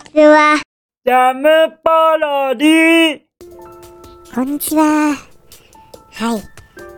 [0.00, 0.60] ちは。
[1.04, 1.48] ジャム
[1.82, 3.20] パロディ
[4.34, 5.16] こんにちは。
[6.12, 6.42] はい。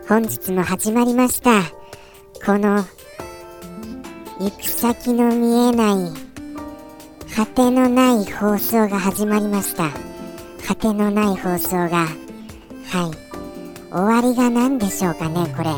[0.07, 1.63] 本日も始まりました。
[2.45, 2.83] この、
[4.39, 9.89] 行く先の見えない、果てのない放送が始まりました。
[10.67, 12.13] 果てのない放送が、はい。
[13.91, 15.69] 終わりが何でしょうかね、これ。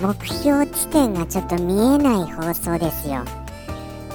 [0.00, 3.24] 目標地点がちょっと見えない放送ですよ。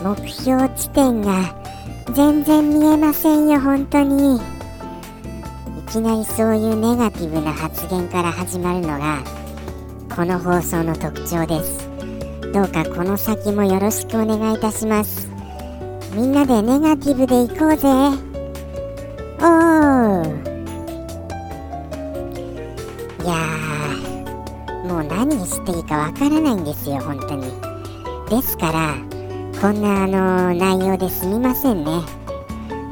[0.04, 1.67] 目標地点が
[2.14, 4.38] 全然見えませんよ、本当に。
[4.38, 4.40] い
[5.90, 9.24] きなりそういうネガティブな発言から始まるのが
[10.14, 11.88] この放送の特徴です。
[12.54, 15.30] どうかこの先もよろしくお願いいたします。
[16.14, 17.88] みんなでネガティブでいこうぜ。
[19.40, 20.48] おー。
[23.24, 27.52] いやーもう何していいかわからないんですよ本当に。
[28.30, 29.17] ですから
[29.60, 32.02] こんなあの内容ですみませんね。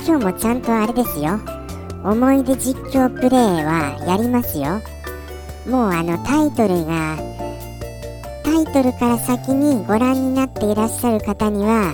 [0.03, 1.39] 今日もちゃんとあれですよ。
[2.03, 4.81] 思い出実況プレイはやりますよ。
[5.67, 7.17] もうあのタイトルが
[8.43, 11.93] タイトルから先にご覧になっていらっしゃる方には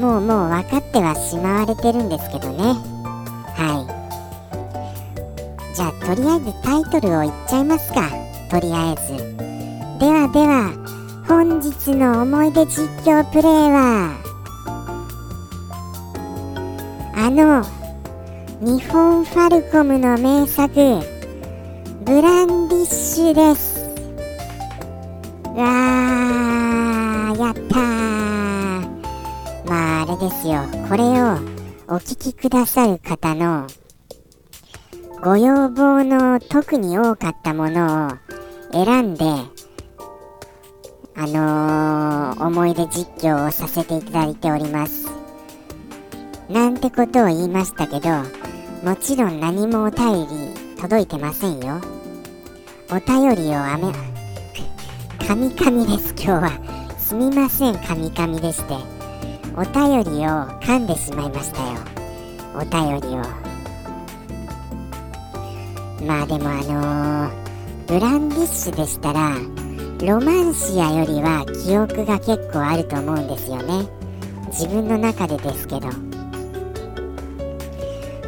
[0.00, 2.74] もうもう分かってはしまわれてるんですけどね。
[3.54, 3.86] は
[5.72, 5.74] い。
[5.76, 8.10] じゃあとりあえずタイトルを言っちゃいますか。
[8.50, 9.16] とりあえず。
[10.00, 10.85] ではでは
[11.28, 14.16] 本日の思い出実況プレイは
[17.14, 17.64] あの
[18.60, 20.72] 日本ファルコムの名作
[22.04, 23.80] ブランディッシュです。
[25.56, 27.78] わーやったー。
[29.68, 30.62] まああれですよ。
[30.88, 31.56] これを
[31.88, 33.66] お聞きくださる方の
[35.20, 38.10] ご要望の特に多かったものを
[38.72, 39.24] 選んで
[41.16, 45.08] あのー、思い出実況をさせていただいております
[46.48, 48.08] なんてことを言いましたけど
[48.82, 51.80] もちろん何もお便り届いてませんよ。
[52.90, 53.92] お便りをあめ、
[55.26, 56.96] カミカミです今日は。
[56.98, 58.74] すみません、カミカミでして。
[59.56, 61.80] お便りを噛んでしまいましたよ。
[62.54, 63.22] お便りを。
[66.06, 67.30] まあでもあのー、
[67.88, 69.32] ブランディッシュでしたら、
[70.04, 73.86] ロマンシアよりは記憶が結構あると思うんですよね。
[74.48, 76.16] 自分の中でですけど。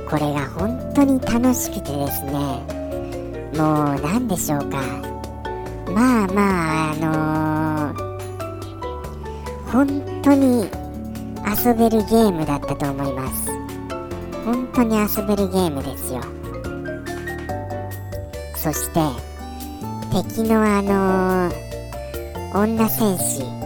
[0.08, 2.32] これが本当に楽しくてですね
[3.54, 4.78] もう何でしょうか
[5.92, 10.62] まあまああのー、本当に
[11.44, 13.50] 遊べるゲームだったと思います
[14.46, 16.22] 本当に遊べるゲームですよ
[18.56, 19.27] そして
[20.10, 21.50] 敵のあの、
[22.54, 23.58] 女戦士。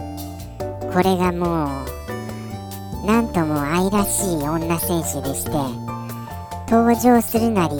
[0.93, 1.65] これがも
[3.03, 5.51] うなんとも愛らしい女戦士でして
[6.69, 7.77] 登場するなり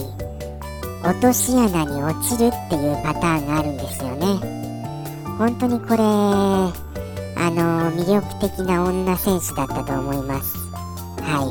[1.03, 4.25] 落とし穴に落ちるっていうパターンがあるんですよね。
[5.37, 6.71] 本当にこれあ
[7.51, 10.57] の魅力的な女戦士だったと思います。
[11.21, 11.43] は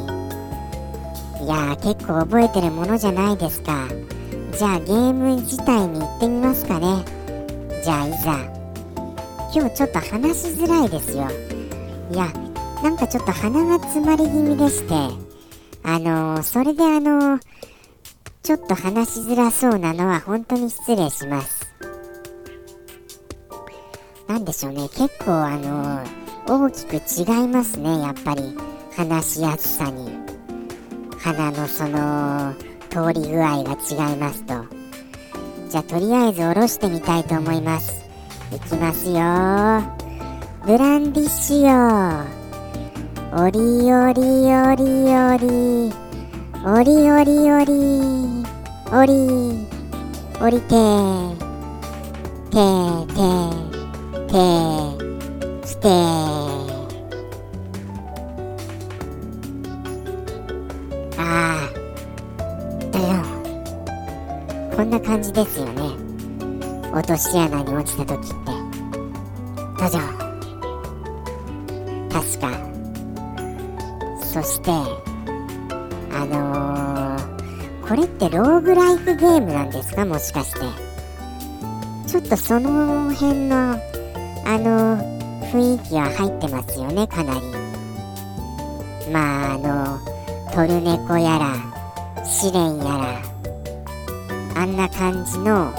[1.41, 1.45] い。
[1.45, 3.87] いや結構覚えてるものじゃないですか。
[4.63, 7.05] じゃあゲーム自体に行ってみますかね。
[7.83, 8.39] じゃあいざ。
[9.53, 11.27] 今日ちょっと話しづらいですよ。
[12.13, 12.29] いや
[12.81, 14.95] なんかちょっと鼻が詰まり気味でして。
[15.83, 17.41] あのー、それであのー、
[18.45, 21.67] ちょっと話しづらそうなのは本当に失礼します。
[24.29, 26.07] なんでしょうね、結構あのー、
[26.47, 28.57] 大きく違いますね、やっぱり
[28.97, 30.09] 話しやすさに。
[31.19, 32.55] 鼻のその
[32.93, 34.55] 通り具合が違いますと。
[35.71, 38.05] じゃあとりあえず下ろしてみたいと思います。
[38.55, 39.15] いきますよ。
[40.67, 42.43] ブランディッシュよ。
[43.35, 43.59] おり
[43.91, 45.91] おりおりおり
[46.63, 47.73] おりおりおり
[48.93, 49.67] おり
[50.39, 50.77] おりて
[52.51, 52.57] て
[53.09, 53.17] て
[54.29, 54.35] て
[55.67, 55.89] して
[64.93, 65.81] な感じですよね。
[66.93, 68.35] 落とし穴に落ちた時って。
[69.81, 69.99] どうぞ。
[72.11, 72.51] 確か。
[74.23, 80.05] そしてあのー、これってローグライクゲームなんですか？
[80.05, 80.61] もしかして。
[82.07, 83.79] ちょっとその辺のあ
[84.59, 84.99] の
[85.51, 87.41] 雰囲気は入ってますよねかなり。
[89.11, 89.99] まああの
[90.55, 91.57] トルネコやら
[92.27, 93.32] 試練やら。
[94.55, 95.73] あんな感じの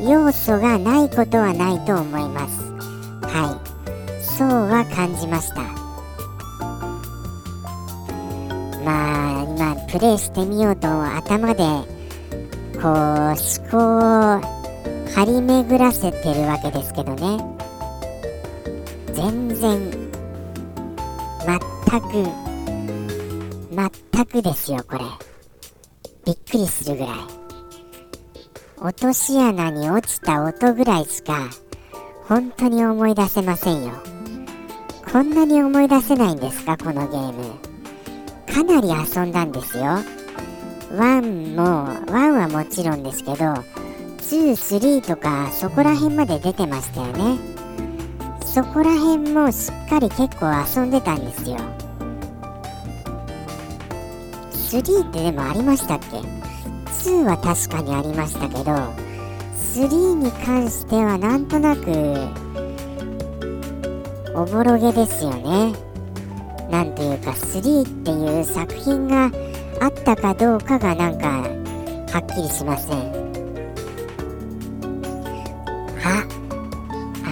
[0.00, 2.62] 要素がないことはないと思います。
[3.26, 4.22] はい。
[4.22, 5.62] そうは感じました。
[8.84, 11.64] まあ今プレイしてみようと頭で
[12.80, 13.36] こう思
[13.70, 13.76] 考
[14.38, 14.40] を
[15.14, 17.44] 張り巡らせてるわけですけどね。
[19.12, 19.90] 全然
[21.44, 22.30] 全く
[23.72, 25.00] 全くですよこれ。
[26.24, 27.37] びっくりするぐらい。
[28.80, 31.50] 落とし穴に落ちた音ぐらいしか
[32.26, 33.92] 本当に思い出せませんよ。
[35.10, 36.76] こんなに思い出せないんですか？
[36.76, 37.54] このゲーム。
[38.52, 39.84] かなり遊んだんですよ。
[40.92, 43.54] 1も1はもちろんですけど
[44.18, 47.38] 23とかそこら辺まで出てましたよね。
[48.44, 51.56] そこら辺もしっかり結構遊んでたんですよ。
[54.52, 56.47] 3ってでもありましたっけ？
[57.04, 58.72] 2は確かにありましたけど
[59.74, 61.90] 3に関してはなんとなく
[64.34, 65.72] おぼろげですよね。
[66.70, 69.30] なんというか3っていう作品が
[69.80, 72.98] あったかどうかがなんかはっきりしません。
[76.04, 76.24] あ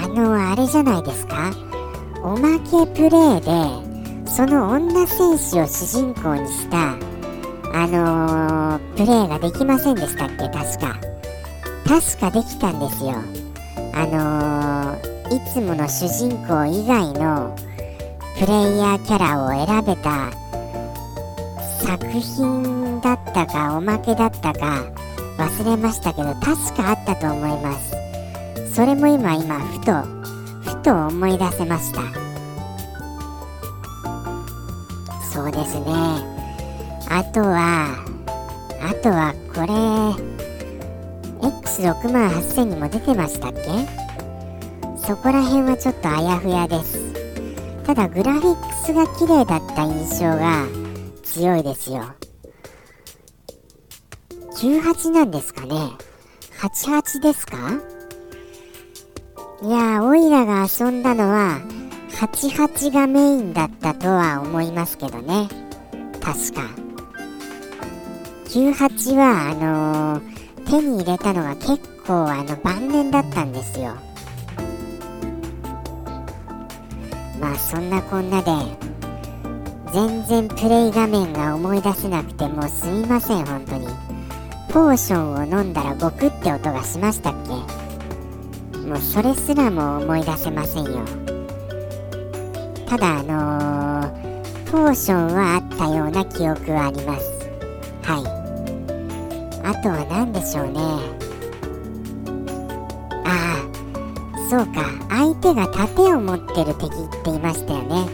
[0.04, 1.52] あのあれじゃないですか。
[2.22, 3.50] おまけプレイで
[4.28, 6.96] その女戦士を主人公にした
[7.78, 10.48] あのー、プレイができませんでしたっけ？
[10.48, 10.98] 確か。
[11.86, 13.12] 確かできたんですよ。
[13.92, 17.54] あのー、いつもの主人公以外の
[18.38, 20.30] プレイヤーキャラを選べた
[21.84, 24.82] 作品だったかおまけだったか
[25.36, 27.94] 忘れましたけど確かあったと思います。
[28.74, 29.92] それも今今ふと
[30.62, 32.00] ふと思い出せました。
[35.30, 36.35] そうですね。
[37.08, 38.04] あとは
[38.82, 39.66] あとはこれ
[41.48, 43.60] X68000 にも出てましたっけ？
[44.96, 47.12] そこら辺はちょっとあやふやです。
[47.84, 50.66] ただグラフィックスが綺麗だった印象が
[51.22, 52.04] 強いですよ。
[54.54, 55.74] 98なんですかね
[56.58, 57.56] ？88ですか？
[59.62, 61.60] いやオイラが遊んだのは
[62.10, 65.48] 88がメインだったとは思いますけどね。
[66.20, 66.85] 確か。
[68.56, 71.76] 98はあのー、手に入れたのが結
[72.06, 73.94] 構あの晩年だったんですよ。
[77.38, 78.50] まあそんなこんなで
[79.92, 83.88] 全然プレイ画面が思い出せなくてもうすみません本当に。
[84.70, 87.34] ポーションを飲んだらゴクって音がしましたっ
[88.72, 88.78] け？
[88.78, 91.04] もうそれすらも思い出せませんよ。
[92.88, 97.50] ただあのー、ポーションはあったような記憶はあります。
[98.02, 98.35] はい。
[99.66, 100.80] あとは何でしょうね。
[103.24, 104.84] ああそうか。
[105.10, 108.06] 相手が盾を持ってる敵って言いましたよね。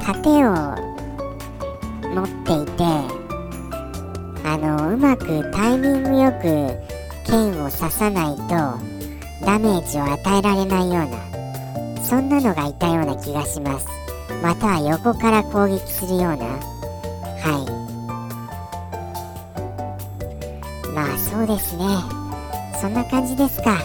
[0.00, 0.54] 盾を
[2.14, 2.82] 持っていて
[4.44, 6.42] あのうまくタイミングよく
[7.26, 8.42] 剣を刺さないと
[9.44, 13.86] ダメージを与えられないようなそんなのがいたような気がします。
[14.42, 16.36] または横から攻撃するような。
[16.36, 17.75] はい。
[20.96, 21.84] まあそうですね。
[22.80, 23.76] そんな感じですか。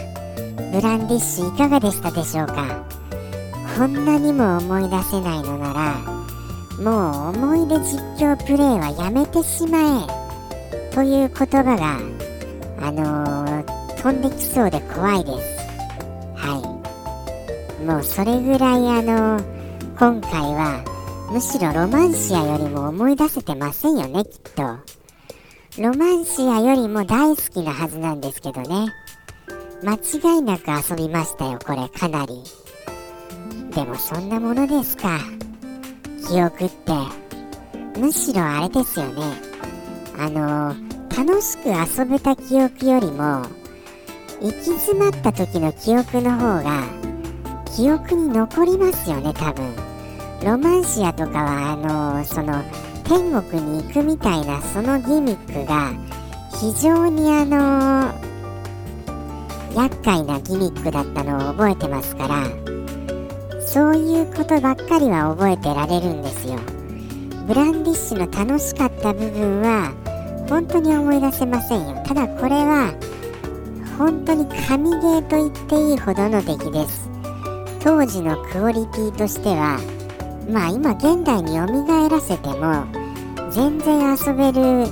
[0.72, 2.86] ブランディッシュいかがでしたでしょうか。
[3.78, 5.98] こんなにも思い出せないのなら
[6.80, 10.96] もう思い出実況プレイはやめてしまえ。
[10.96, 12.00] という言葉が
[12.80, 15.60] あのー、飛んできそうで怖いです。
[16.38, 16.80] は
[17.82, 17.86] い。
[17.86, 19.44] もうそれぐらいあのー、
[20.00, 20.82] 今回は
[21.30, 25.01] むしろロマンシアよりも思い出せてませんよねきっと。
[25.80, 28.94] ロマンシアよりも大好きなはずなんですけどね。
[29.82, 32.44] 間違いなく遊びましたよこれかなり。
[33.74, 35.20] でもそんなものですか。
[36.28, 37.98] 記憶って。
[37.98, 39.24] むしろあれですよね。
[40.20, 40.76] あの
[41.18, 43.46] 楽しく遊べた記憶よりも
[44.42, 46.84] 行き詰まった時の記憶の方が
[47.78, 49.74] 記憶に残りますよね多分。
[50.44, 52.62] ロマンシアとかはあのその
[53.12, 55.92] 天国に行くみたいなそのギミックが
[56.62, 58.16] 非常にあの
[59.76, 62.48] 厄介なギミックだったのを覚えてますから
[63.68, 66.58] そういうことばっかりは覚えてられるんですよ。
[67.48, 69.92] ブランディッシュの楽しかった部分は
[70.48, 72.02] 本当に思い出せませんよ。
[72.08, 72.94] ただこれは
[73.98, 77.10] 本当に神ゲーと言っていいほどの出来です。
[77.82, 79.82] 当時のクオリティとしては
[80.50, 83.01] まあ今現代によみがえらせても
[83.52, 84.88] 全然遊べる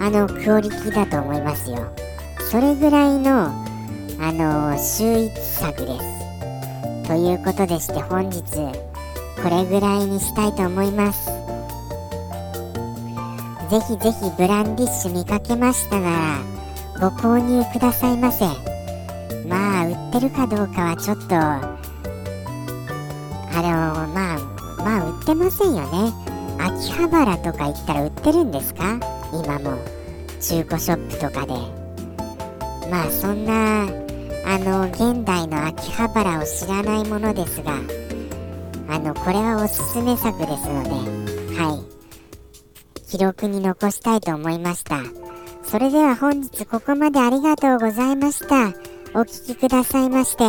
[0.00, 1.76] あのクオリティだと思いますよ。
[2.50, 3.46] それぐらいの
[4.20, 7.06] あの秀逸作です。
[7.06, 11.26] ということでして本日これぐらいにしたいと思います。
[13.70, 16.38] ぜひぜひブランディッシュ見かけましたなら
[17.00, 18.46] ご購入くださいませ。
[19.46, 21.60] まあ売ってるかどうかはちょっとあ
[23.56, 23.62] の
[24.14, 24.38] まあ
[24.78, 26.27] まあ売ってませんよね。
[26.58, 28.98] 秋葉原とか行ったら売ってるんですか？
[29.32, 29.78] 今も
[30.40, 31.54] 中古ショップとかで。
[32.90, 33.82] まあそんな
[34.46, 37.72] あの現代の秋葉原を知らないものですが
[38.88, 40.90] あのこれはおすすめ作ですので
[41.60, 43.02] はい。
[43.10, 45.00] 記録に残したいと思いました。
[45.64, 48.72] それでは本日ここまでありがとうございました。
[49.14, 50.44] お聴きくださいまして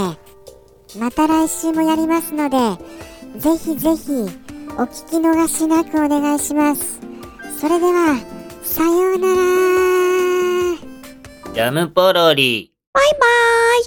[0.97, 2.57] また来週もやりますので
[3.37, 4.29] ぜひぜひ
[4.79, 7.01] お聞き逃しなくお願いします。
[7.59, 8.17] それでは
[8.63, 9.33] さようなら。
[11.53, 12.71] ジャムポロリ。
[12.93, 13.19] バイバー
[13.81, 13.83] イ